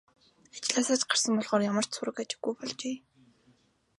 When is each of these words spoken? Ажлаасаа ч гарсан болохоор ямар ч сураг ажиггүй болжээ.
Ажлаасаа 0.55 0.97
ч 0.99 1.03
гарсан 1.09 1.33
болохоор 1.35 1.63
ямар 1.71 1.85
ч 1.87 1.91
сураг 1.93 2.17
ажиггүй 2.23 2.53
болжээ. 2.57 2.97